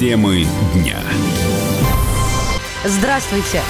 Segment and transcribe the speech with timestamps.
[0.00, 0.96] Темы дня.
[2.86, 3.60] Здравствуйте.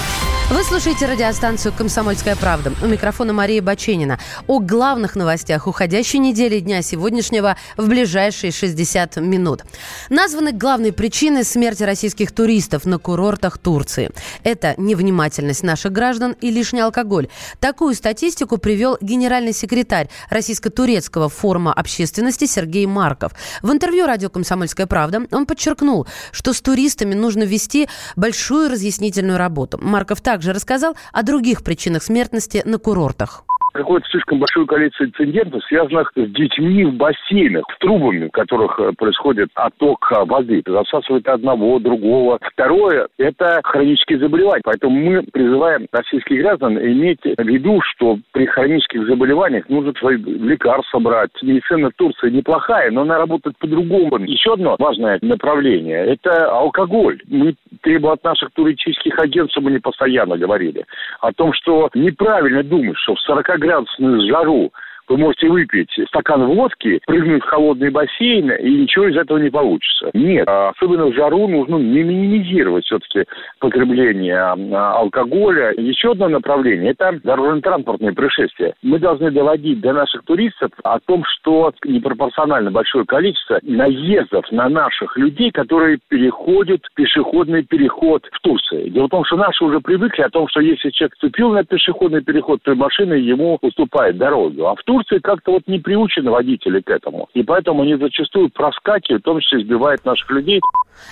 [0.50, 2.72] Вы слушаете радиостанцию «Комсомольская правда».
[2.82, 4.18] У микрофона Мария Баченина.
[4.48, 9.62] О главных новостях уходящей недели дня сегодняшнего в ближайшие 60 минут.
[10.08, 14.10] Названы главные причины смерти российских туристов на курортах Турции.
[14.42, 17.28] Это невнимательность наших граждан и лишний алкоголь.
[17.60, 23.34] Такую статистику привел генеральный секретарь Российско-турецкого форума общественности Сергей Марков.
[23.62, 29.78] В интервью радио «Комсомольская правда» он подчеркнул, что с туристами нужно вести большую разъяснительную работу.
[29.80, 35.62] Марков также также рассказал о других причинах смертности на курортах какое-то слишком большое количество инцидентов,
[35.64, 40.62] связанных с детьми в бассейнах, с трубами, в которых э, происходит отток э, воды.
[40.66, 42.38] Засасывает одного, другого.
[42.40, 44.62] Второе– это хронические заболевания.
[44.64, 50.98] Поэтому мы призываем российских граждан иметь в виду, что при хронических заболеваниях нужно свои лекарства
[50.98, 51.30] брать.
[51.42, 54.18] Медицина в Турции неплохая, но она работает по-другому.
[54.24, 57.20] Еще одно важное направление– это алкоголь.
[57.28, 60.84] Мы требуем от наших туристических агентств, чтобы они постоянно говорили
[61.20, 64.72] о том, что неправильно думать, что в 40 градусную жару
[65.10, 70.10] вы можете выпить стакан водки, прыгнуть в холодный бассейн, и ничего из этого не получится.
[70.14, 73.24] Нет, особенно в жару нужно не минимизировать все-таки
[73.58, 75.72] потребление а, алкоголя.
[75.76, 78.74] Еще одно направление– это дорожно-транспортные происшествия.
[78.82, 85.16] Мы должны доводить до наших туристов о том, что непропорционально большое количество наездов на наших
[85.16, 88.90] людей, которые переходят пешеходный переход в Турции.
[88.90, 92.22] Дело в том, что наши уже привыкли о том, что если человек вступил на пешеходный
[92.22, 94.66] переход, то машина ему уступает дорогу.
[94.66, 97.28] А в Турции Турции как-то вот не приучены водители к этому.
[97.34, 100.60] И поэтому они зачастую проскакивают, в том числе сбивают наших людей.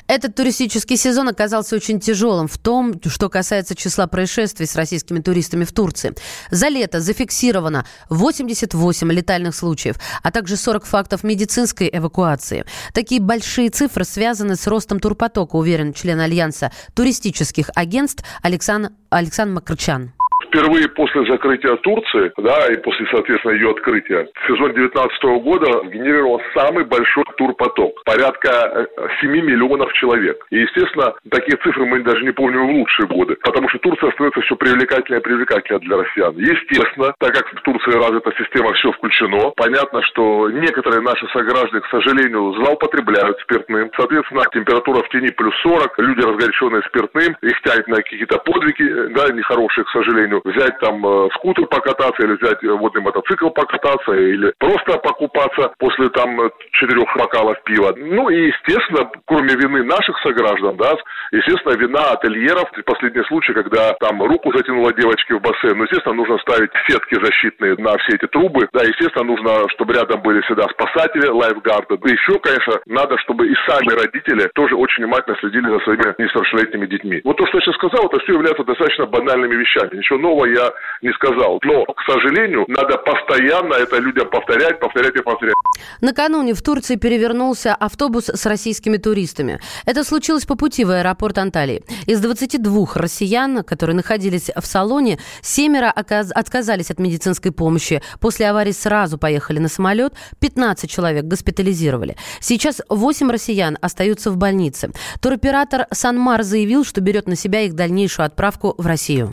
[0.07, 5.65] Этот туристический сезон оказался очень тяжелым в том, что касается числа происшествий с российскими туристами
[5.65, 6.13] в Турции.
[6.51, 12.65] За лето зафиксировано 88 летальных случаев, а также 40 фактов медицинской эвакуации.
[12.93, 20.13] Такие большие цифры связаны с ростом турпотока, уверен член Альянса туристических агентств Александр, Александр Макрчан
[20.49, 26.85] впервые после закрытия Турции, да, и после, соответственно, ее открытия, сезон 2019 года генерировал самый
[26.85, 28.89] большой турпоток, порядка
[29.21, 30.45] 7 э, миллионов человек.
[30.51, 34.41] И, естественно, такие цифры мы даже не помним в лучшие годы, потому что Турция становится
[34.43, 36.35] все привлекательнее и привлекательнее для россиян.
[36.37, 41.91] Естественно, так как в Турции развита система «все включено», понятно, что некоторые наши сограждане, к
[41.91, 43.91] сожалению, злоупотребляют спиртным.
[43.97, 49.33] Соответственно, температура в тени плюс 40, люди разгоряченные спиртным, их тянет на какие-то подвиги, да,
[49.33, 54.53] нехорошие, к сожалению взять там э, скутер покататься или взять э, водный мотоцикл покататься или
[54.59, 57.95] просто покупаться после там э, четырех бокалов пива.
[57.97, 60.97] Ну и, естественно, кроме вины наших сограждан, да,
[61.33, 62.71] естественно, вина ательеров.
[62.85, 67.77] Последний случай, когда там руку затянула девочки в бассейн, ну, естественно, нужно ставить сетки защитные
[67.79, 68.69] на все эти трубы.
[68.73, 71.99] Да, естественно, нужно, чтобы рядом были всегда спасатели, лайфгарды.
[71.99, 76.87] Да еще, конечно, надо, чтобы и сами родители тоже очень внимательно следили за своими несовершеннолетними
[76.87, 77.21] детьми.
[77.25, 79.97] Вот то, что я сейчас сказал, это все является достаточно банальными вещами.
[79.97, 80.73] Ничего нового я
[81.03, 81.59] не сказал.
[81.65, 85.55] Но, к сожалению, надо постоянно это людям повторять, повторять и повторять.
[86.01, 89.61] Накануне в Турции перевернулся автобус с российскими туристами.
[89.87, 91.83] Это случилось по пути в аэропорт Анталии.
[92.07, 98.03] Из 22 россиян, которые находились в салоне, семеро отказались от медицинской помощи.
[98.21, 100.15] После аварии сразу поехали на самолет.
[100.41, 102.17] 15 человек госпитализировали.
[102.41, 104.91] Сейчас 8 россиян остаются в больнице.
[105.21, 109.31] Туроператор «Санмар» заявил, что берет на себя их дальнейшую отправку в Россию.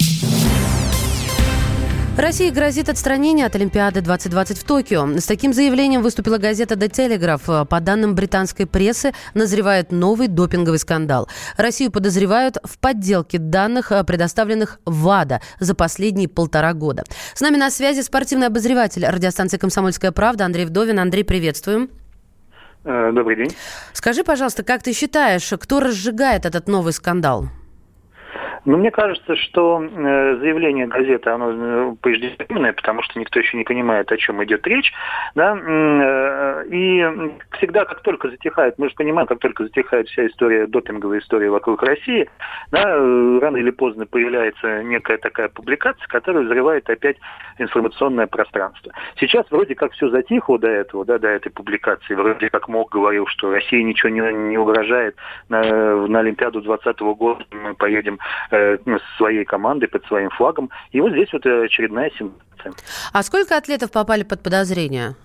[2.17, 5.17] России грозит отстранение от Олимпиады 2020 в Токио.
[5.17, 7.65] С таким заявлением выступила газета «The Telegraph».
[7.65, 11.27] По данным британской прессы, назревает новый допинговый скандал.
[11.57, 17.03] Россию подозревают в подделке данных, предоставленных ВАДА за последние полтора года.
[17.33, 20.99] С нами на связи спортивный обозреватель радиостанции «Комсомольская правда» Андрей Вдовин.
[20.99, 21.89] Андрей, приветствуем.
[22.85, 23.49] Э, добрый день.
[23.91, 27.49] Скажи, пожалуйста, как ты считаешь, кто разжигает этот новый скандал?
[28.65, 33.63] Ну, мне кажется, что э, заявление газеты, оно э, преждевременное, потому что никто еще не
[33.63, 34.91] понимает, о чем идет речь.
[35.35, 35.55] Да?
[35.55, 37.05] Э, и
[37.57, 41.83] всегда, как только затихает, мы же понимаем, как только затихает вся история, допинговая история вокруг
[41.83, 42.27] России,
[42.71, 47.17] да, рано или поздно появляется некая такая публикация, которая взрывает опять
[47.59, 48.91] информационное пространство.
[49.19, 52.15] Сейчас вроде как все затихло до этого, да, до этой публикации.
[52.15, 55.15] Вроде как МОК говорил, что России ничего не, не угрожает.
[55.49, 55.61] На,
[56.07, 58.17] на Олимпиаду 2020 года мы поедем
[58.55, 60.69] э, ну, своей командой, под своим флагом.
[60.91, 62.73] И вот здесь вот очередная сенсация.
[63.13, 65.15] А сколько атлетов попали под подозрение?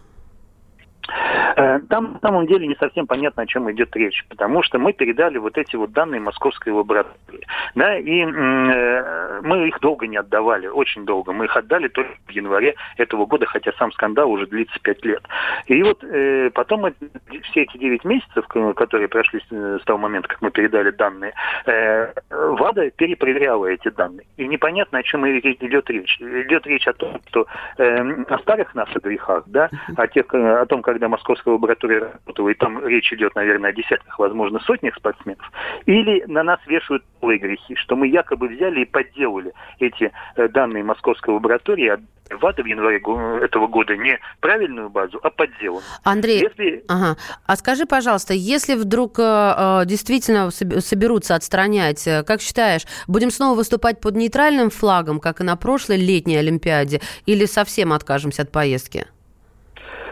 [1.56, 4.92] Э, там на самом деле не совсем понятно, о чем идет речь, потому что мы
[4.92, 10.66] передали вот эти вот данные московской лаборатории, да, и э, мы их долго не отдавали,
[10.66, 11.32] очень долго.
[11.32, 15.22] Мы их отдали только в январе этого года, хотя сам скандал уже длится пять лет.
[15.66, 16.94] И вот э, потом мы,
[17.42, 21.32] все эти девять месяцев, которые прошли с, того момента, как мы передали данные,
[21.66, 24.26] э, ВАДА перепроверяла эти данные.
[24.36, 26.20] И непонятно, о чем идет речь.
[26.20, 27.46] Идет речь о том, что
[27.78, 32.54] э, о старых наших грехах, да, о, тех, о том, когда московская лаборатория работала, и
[32.54, 35.50] там речь идет, наверное, о десятках, возможно, сотнях спортсменов,
[35.86, 40.84] или на нас вешают новые грехи, что мы якобы взяли и подделали эти э, данные
[40.84, 41.98] московской лаборатории,
[42.30, 42.98] ВАДА в январе
[43.44, 45.82] этого года не правильную базу, а подделанную.
[46.04, 46.84] Андрей, если...
[46.88, 47.16] ага.
[47.46, 53.56] а скажи, пожалуйста, если вдруг э, э действительно соберутся отстранять, э, как считаешь, будем снова
[53.56, 59.06] выступать под нейтральным флагом, как и на прошлой летней Олимпиаде, или совсем откажемся от поездки?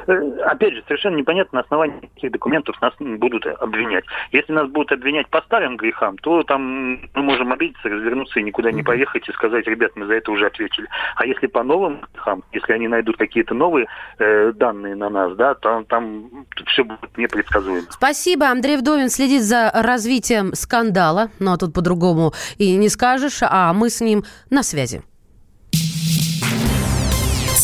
[0.08, 4.04] Э, опять же, совершенно непонятно, на основании каких документов нас будут обвинять.
[4.32, 8.72] Если нас будут обвинять по старым грехам, то там мы можем обидеться, развернуться и никуда
[8.72, 10.88] не поехать и сказать, ребят, мы за это уже ответили.
[11.16, 13.86] А если по новым грехам, если они найдут какие-то новые
[14.18, 17.86] э, данные на нас, да, то там все будет непредсказуемо.
[17.90, 18.46] Спасибо.
[18.46, 24.00] Андрей Вдовин следит за развитием скандала, но тут по-другому и не скажешь, а мы с
[24.00, 25.02] ним на связи.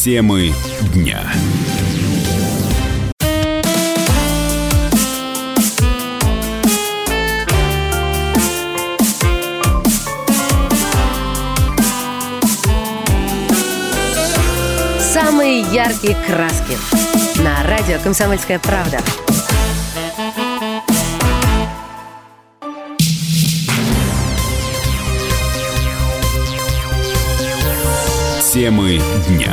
[0.05, 0.51] Темы
[0.93, 1.23] дня.
[15.75, 16.79] Яркие краски.
[17.43, 19.01] На радио «Комсомольская правда».
[28.53, 29.53] Темы дня.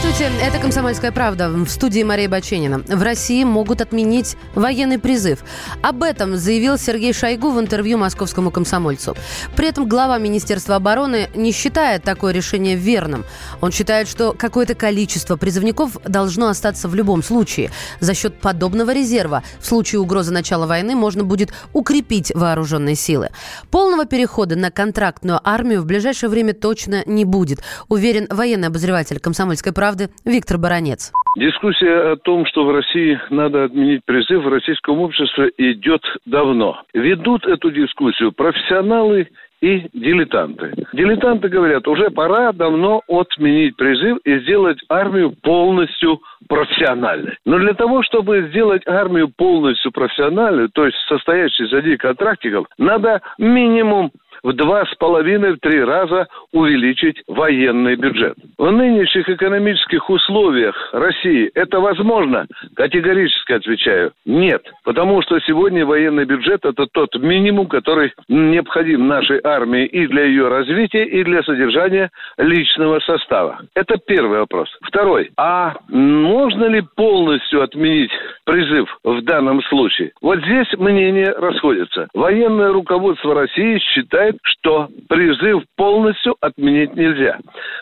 [0.00, 1.48] Здравствуйте, это «Комсомольская правда».
[1.48, 2.78] В студии Мария Баченина.
[2.86, 5.40] В России могут отменить военный призыв.
[5.82, 9.16] Об этом заявил Сергей Шойгу в интервью московскому комсомольцу.
[9.56, 13.24] При этом глава Министерства обороны не считает такое решение верным.
[13.60, 17.72] Он считает, что какое-то количество призывников должно остаться в любом случае.
[17.98, 23.30] За счет подобного резерва в случае угрозы начала войны можно будет укрепить вооруженные силы.
[23.72, 29.72] Полного перехода на контрактную армию в ближайшее время точно не будет, уверен военный обозреватель «Комсомольской
[29.72, 29.87] правды»
[30.24, 31.12] Виктор Баранец.
[31.36, 36.82] Дискуссия о том, что в России надо отменить призыв, в российском обществе идет давно.
[36.94, 39.28] Ведут эту дискуссию профессионалы
[39.60, 40.72] и дилетанты.
[40.92, 47.36] Дилетанты говорят, уже пора давно отменить призыв и сделать армию полностью профессиональной.
[47.44, 53.20] Но для того, чтобы сделать армию полностью профессиональной, то есть состоящей из одних контрактиков, надо
[53.38, 54.12] минимум
[54.42, 58.34] в два с половиной, в три раза увеличить военный бюджет.
[58.56, 62.46] В нынешних экономических условиях России это возможно?
[62.74, 64.62] Категорически отвечаю, нет.
[64.84, 70.48] Потому что сегодня военный бюджет– это тот минимум, который необходим нашей армии и для ее
[70.48, 73.60] развития, и для содержания личного состава.
[73.74, 74.68] Это первый вопрос.
[74.82, 75.30] Второй.
[75.36, 78.10] А можно ли полностью отменить
[78.44, 80.12] призыв в данном случае?
[80.20, 82.08] Вот здесь мнения расходятся.
[82.14, 87.38] Военное руководство России считает, что призыв полностью отменить нельзя.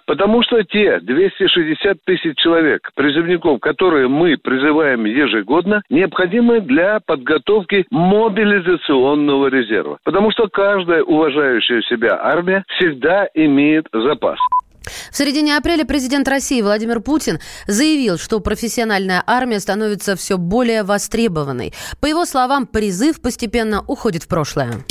[0.07, 9.49] Потому что те 260 тысяч человек, призывников, которые мы призываем ежегодно, необходимы для подготовки мобилизационного
[9.49, 9.99] резерва.
[10.05, 14.39] Потому что каждая уважающая себя армия всегда имеет запас.
[15.11, 21.73] В середине апреля президент России Владимир Путин заявил, что профессиональная армия становится все более востребованной.
[22.01, 24.85] По его словам, призыв постепенно уходит в прошлое.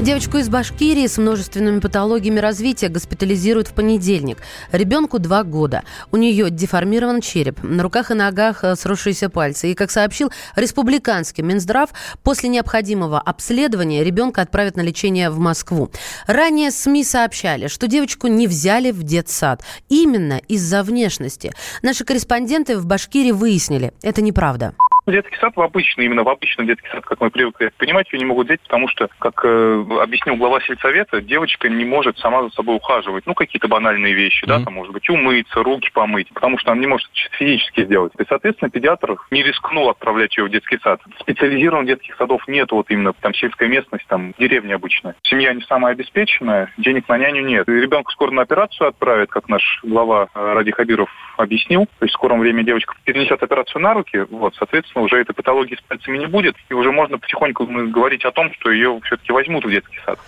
[0.00, 4.38] Девочку из Башкирии с множественными патологиями развития госпитализируют в понедельник.
[4.70, 5.82] Ребенку два года.
[6.12, 9.72] У нее деформирован череп, на руках и ногах э, сросшиеся пальцы.
[9.72, 11.90] И, как сообщил республиканский Минздрав,
[12.22, 15.90] после необходимого обследования ребенка отправят на лечение в Москву.
[16.28, 19.64] Ранее СМИ сообщали, что девочку не взяли в детсад.
[19.88, 21.52] Именно из-за внешности.
[21.82, 24.74] Наши корреспонденты в Башкирии выяснили, это неправда.
[25.08, 28.26] Детский сад в обычный, именно в обычном детский сад, как мы привыкли понимать, ее не
[28.26, 32.76] могут взять, потому что, как э, объяснил глава сельсовета, девочка не может сама за собой
[32.76, 33.24] ухаживать.
[33.26, 34.48] Ну, какие-то банальные вещи, mm-hmm.
[34.48, 38.12] да, там, может быть, умыться, руки помыть, потому что она не может физически сделать.
[38.18, 41.00] И, соответственно, педиатр не рискнул отправлять ее в детский сад.
[41.20, 45.14] Специализированных детских садов нет, вот именно там сельская местность, там деревня обычная.
[45.22, 47.66] Семья не самая обеспеченная, денег на няню нет.
[47.66, 51.86] Ребенка скоро на операцию отправят, как наш глава э, Ради Хабиров объяснил.
[51.98, 55.34] То есть в скором времени девочка перенесет операцию на руки, вот, соответственно, конечно, уже этой
[55.34, 59.32] патологии с пальцами не будет, и уже можно потихоньку говорить о том, что ее все-таки
[59.32, 60.18] возьмут в детский сад.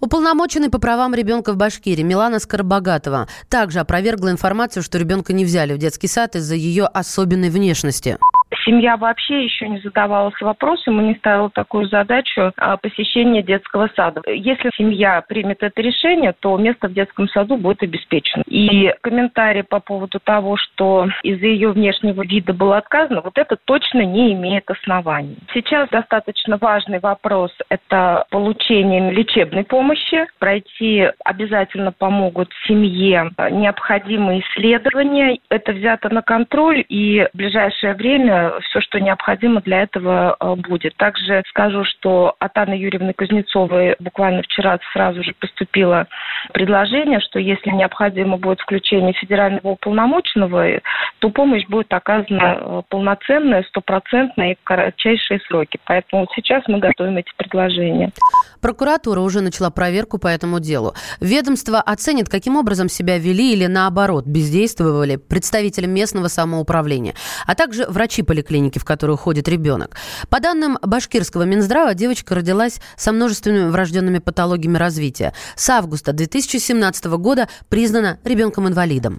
[0.00, 5.74] Уполномоченный по правам ребенка в Башкирии Милана Скоробогатова также опровергла информацию, что ребенка не взяли
[5.74, 8.18] в детский сад из-за ее особенной внешности
[8.64, 14.22] семья вообще еще не задавалась вопросом и не ставила такую задачу а, посещения детского сада.
[14.26, 18.42] Если семья примет это решение, то место в детском саду будет обеспечено.
[18.46, 24.04] И комментарий по поводу того, что из-за ее внешнего вида было отказано, вот это точно
[24.04, 25.38] не имеет оснований.
[25.52, 30.26] Сейчас достаточно важный вопрос– это получение лечебной помощи.
[30.38, 35.38] Пройти обязательно помогут семье необходимые исследования.
[35.48, 40.96] Это взято на контроль, и в ближайшее время все, что необходимо для этого э, будет.
[40.96, 46.06] Также скажу, что от Анны Юрьевны Кузнецовой буквально вчера сразу же поступило
[46.52, 50.80] предложение, что если необходимо будет включение федерального уполномоченного,
[51.18, 55.78] то помощь будет оказана э, полноценная, стопроцентная и в кратчайшие сроки.
[55.84, 58.12] Поэтому вот сейчас мы готовим эти предложения.
[58.60, 60.94] Прокуратура уже начала проверку по этому делу.
[61.20, 67.14] Ведомство оценит, каким образом себя вели или наоборот бездействовали представители местного самоуправления,
[67.46, 69.96] а также врачи поликлиники, в которую ходит ребенок.
[70.28, 75.32] По данным башкирского Минздрава, девочка родилась со множественными врожденными патологиями развития.
[75.56, 79.18] С августа 2017 года признана ребенком-инвалидом.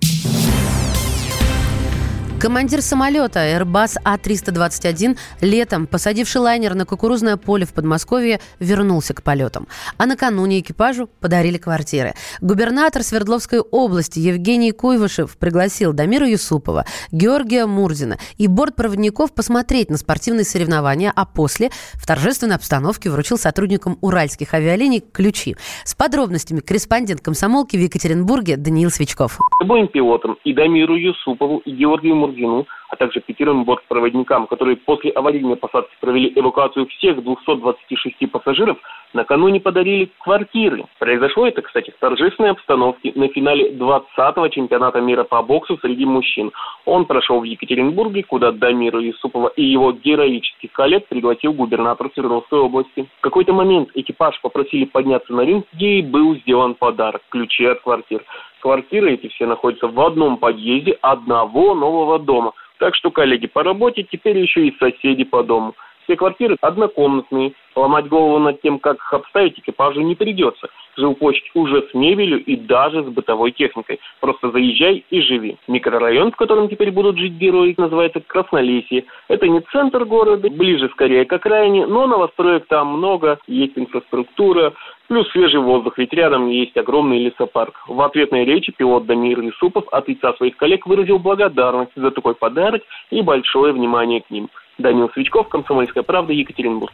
[2.40, 9.68] Командир самолета Airbus А321 летом, посадивший лайнер на кукурузное поле в Подмосковье, вернулся к полетам.
[9.98, 12.14] А накануне экипажу подарили квартиры.
[12.40, 20.46] Губернатор Свердловской области Евгений Куйвышев пригласил Дамира Юсупова, Георгия Мурзина и бортпроводников посмотреть на спортивные
[20.46, 25.58] соревнования, а после в торжественной обстановке вручил сотрудникам уральских авиалиний ключи.
[25.84, 29.38] С подробностями корреспондент комсомолки в Екатеринбурге Даниил Свечков.
[29.60, 35.12] Обоим пилотам и Дамиру Юсупову, и Георгию Мурзину Мурзину, а также пятерым бортпроводникам, которые после
[35.12, 38.78] аварийной посадки провели эвакуацию всех 226 пассажиров,
[39.14, 40.86] накануне подарили квартиры.
[41.00, 46.52] Произошло это, кстати, в торжественной обстановке на финале 20-го чемпионата мира по боксу среди мужчин.
[46.86, 53.08] Он прошел в Екатеринбурге, куда Дамира Юсупова и его героических коллег пригласил губернатор Свердловской области.
[53.20, 57.82] В какой-то момент экипаж попросили подняться на ринг, где и был сделан подарок– ключи от
[57.82, 58.24] квартир.
[58.60, 62.54] Квартиры эти все находятся в одном подъезде одного нового дома.
[62.78, 65.76] Так что, коллеги, по работе теперь еще и соседи по дому.
[66.10, 67.54] Все квартиры однокомнатные.
[67.76, 70.68] Ломать голову над тем, как их обставить, экипажу не придется.
[70.98, 74.00] Жилплощадь уже с мебелью и даже с бытовой техникой.
[74.20, 75.58] Просто заезжай и живи.
[75.68, 79.06] Микрорайон, в котором теперь будут жить герои, называется Краснолесье.
[79.28, 84.74] Это не центр города, ближе скорее к окраине, но новостроек там много, есть инфраструктура,
[85.10, 87.82] Плюс свежий воздух, ведь рядом есть огромный лесопарк.
[87.88, 92.84] В ответной речи пилот Дамир Юсупов от лица своих коллег выразил благодарность за такой подарок
[93.10, 94.50] и большое внимание к ним.
[94.80, 96.92] Данил Свечков, Комсомольская правда, Екатеринбург.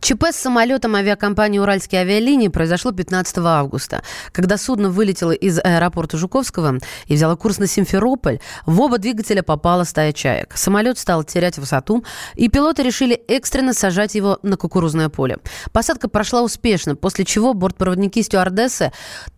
[0.00, 4.02] ЧП с самолетом авиакомпании «Уральские авиалинии» произошло 15 августа.
[4.32, 9.84] Когда судно вылетело из аэропорта Жуковского и взяло курс на Симферополь, в оба двигателя попала
[9.84, 10.56] стая чаек.
[10.56, 15.38] Самолет стал терять высоту, и пилоты решили экстренно сажать его на кукурузное поле.
[15.72, 18.92] Посадка прошла успешно, после чего бортпроводники стюардессы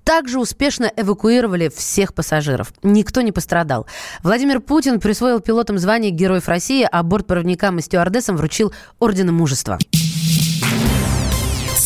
[0.05, 2.73] также успешно эвакуировали всех пассажиров.
[2.83, 3.87] Никто не пострадал.
[4.23, 9.79] Владимир Путин присвоил пилотам звание Героев России, а бортпроводникам и стюардессам вручил Ордена Мужества.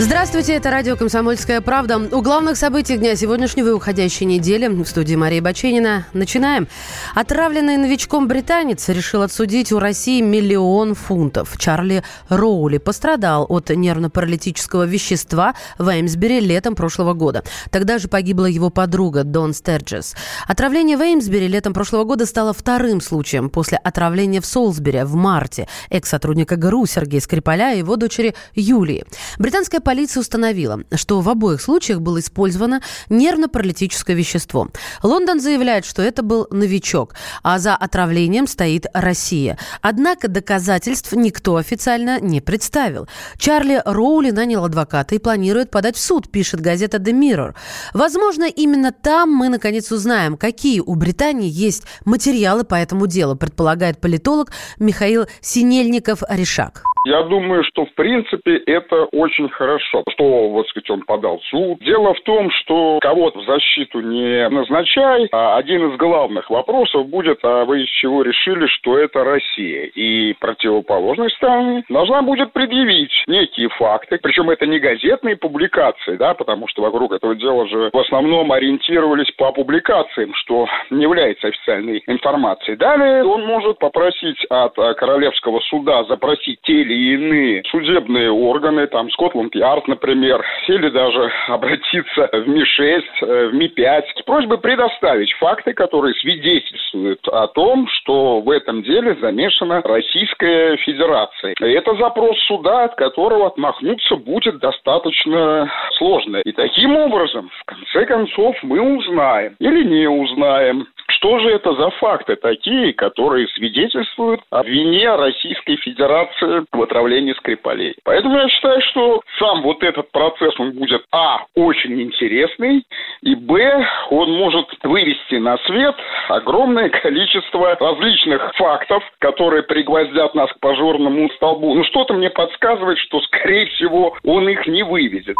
[0.00, 1.98] Здравствуйте, это радио «Комсомольская правда».
[1.98, 6.06] У главных событий дня сегодняшнего и уходящей недели в студии Марии Баченина.
[6.12, 6.68] Начинаем.
[7.16, 11.58] Отравленный новичком британец решил отсудить у России миллион фунтов.
[11.58, 17.42] Чарли Роули пострадал от нервно-паралитического вещества в Эймсбери летом прошлого года.
[17.72, 20.14] Тогда же погибла его подруга Дон Стерджес.
[20.46, 25.66] Отравление в Эймсбери летом прошлого года стало вторым случаем после отравления в Солсбери в марте
[25.90, 29.04] экс-сотрудника ГРУ Сергея Скрипаля и его дочери Юлии.
[29.40, 34.68] Британская полиция установила, что в обоих случаях было использовано нервно-паралитическое вещество.
[35.02, 39.58] Лондон заявляет, что это был новичок, а за отравлением стоит Россия.
[39.80, 43.08] Однако доказательств никто официально не представил.
[43.38, 47.54] Чарли Роули нанял адвоката и планирует подать в суд, пишет газета The Mirror.
[47.94, 54.02] Возможно, именно там мы наконец узнаем, какие у Британии есть материалы по этому делу, предполагает
[54.02, 56.82] политолог Михаил Синельников-Решак.
[57.04, 61.78] Я думаю, что в принципе это очень хорошо, что, вот сказать, он подал в суд.
[61.80, 67.38] Дело в том, что кого-то в защиту не назначай, а один из главных вопросов будет,
[67.42, 69.84] а вы из чего решили, что это Россия?
[69.94, 76.68] И противоположной стороне должна будет предъявить некие факты, причем это не газетные публикации, да, потому
[76.68, 82.76] что вокруг этого дела же в основном ориентировались по публикациям, что не является официальной информацией.
[82.76, 89.88] Далее он может попросить от Королевского суда запросить те или иные судебные органы, там Скотланд-Ярд,
[89.88, 97.46] например, или даже обратиться в МИ-6, в МИ-5 с просьбой предоставить факты, которые свидетельствуют о
[97.48, 101.54] том, что в этом деле замешана Российская Федерация.
[101.60, 106.38] И это запрос суда, от которого отмахнуться будет достаточно сложно.
[106.44, 110.86] И таким образом, в конце концов, мы узнаем или не узнаем,
[111.18, 117.96] что же это за факты такие, которые свидетельствуют о вине Российской Федерации в отравлении Скрипалей?
[118.04, 122.84] Поэтому я считаю, что сам вот этот процесс, он будет, а, очень интересный,
[123.22, 125.96] и, б, он может вывести на свет
[126.28, 131.74] огромное количество различных фактов, которые пригвоздят нас к пожорному столбу.
[131.74, 135.36] Ну, что-то мне подсказывает, что, скорее всего, он их не выведет.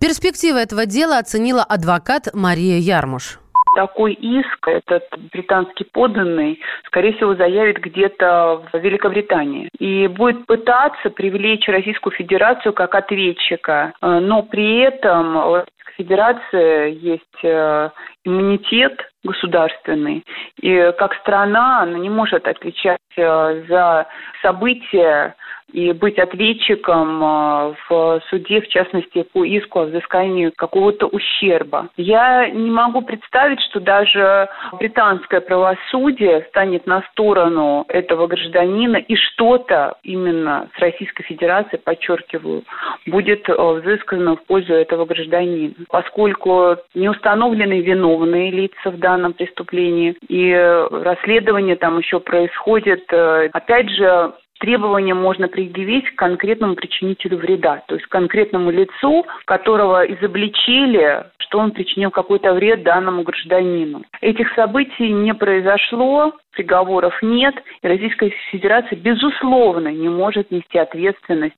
[0.00, 3.41] Перспективы этого дела оценила адвокат Мария Ярмуш
[3.74, 9.68] такой иск, этот британский подданный, скорее всего, заявит где-то в Великобритании.
[9.78, 17.44] И будет пытаться привлечь Российскую Федерацию как ответчика, э, но при этом Российской Федерации есть
[17.44, 17.90] э,
[18.24, 20.24] иммунитет государственный,
[20.60, 24.06] и как страна она не может отвечать э, за
[24.42, 25.36] события,
[25.72, 31.88] и быть ответчиком э, в суде, в частности, по иску о взыскании какого-то ущерба.
[31.96, 39.96] Я не могу представить, что даже британское правосудие станет на сторону этого гражданина и что-то
[40.02, 42.64] именно с Российской Федерацией, подчеркиваю,
[43.06, 45.74] будет взыскано в пользу этого гражданина.
[45.88, 50.52] Поскольку не установлены виновные лица в данном преступлении, и
[50.90, 57.96] расследование там еще происходит, э, опять же, требования можно предъявить к конкретному причинителю вреда, то
[57.96, 64.04] есть конкретному лицу, которого изобличили, что он причинил какой-то вред данному гражданину.
[64.20, 71.54] Этих событий не произошло, приговоров нет, и Российская Федерация, безусловно, не может нести ответственность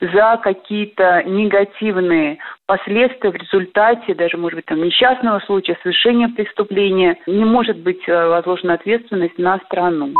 [0.00, 7.44] за какие-то негативные последствия в результате, даже, может быть, там, несчастного случая, совершения преступления, не
[7.44, 10.14] может быть э, возложена ответственность на страну.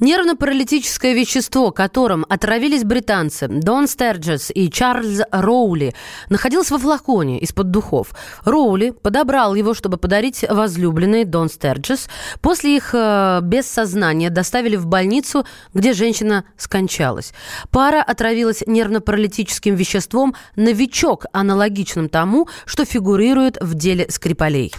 [0.00, 5.92] Нервно-паралитическое вещество, которым отравились британцы Дон Стерджес и Чарльз Роули,
[6.30, 8.08] находилось во флаконе из-под духов.
[8.46, 12.08] Роули подобрал его, чтобы подарить возлюбленной Дон Стерджес.
[12.42, 15.44] После их э, без сознания доставили в больницу,
[15.74, 17.34] где женщина скончалась.
[17.70, 24.72] Пара отравилась нервно-паралитическим веществом «Новичок», аналогичным тому, что фигурирует в деле Скрипалей.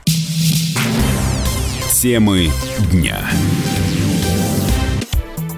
[1.94, 2.50] Темы
[2.92, 3.20] дня.